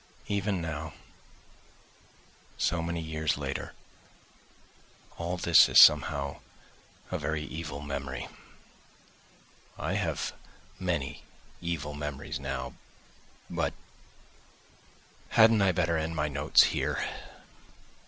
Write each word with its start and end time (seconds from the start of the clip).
Even 0.25 0.61
now, 0.63 0.93
so 2.57 2.81
many 2.81 2.99
years 3.01 3.37
later, 3.37 3.75
all 5.19 5.37
this 5.37 5.69
is 5.69 5.79
somehow 5.79 6.39
a 7.11 7.19
very 7.19 7.43
evil 7.43 7.81
memory. 7.81 8.27
I 9.77 9.93
have 9.93 10.33
many 10.79 11.21
evil 11.61 11.93
memories 11.93 12.39
now, 12.39 12.73
but... 13.47 13.75
hadn't 15.29 15.61
I 15.61 15.71
better 15.71 15.97
end 15.97 16.15
my 16.15 16.27
"Notes" 16.27 16.63
here? 16.63 16.99